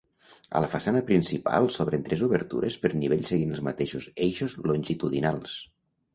A 0.59 0.59
la 0.63 0.69
façana 0.69 1.01
principal 1.09 1.69
s'obren 1.75 2.05
tres 2.07 2.23
obertures 2.29 2.79
per 2.87 2.91
nivell 3.03 3.23
seguint 3.33 3.55
els 3.59 3.63
mateixos 3.69 4.09
eixos 4.31 4.59
longitudinals. 4.73 5.55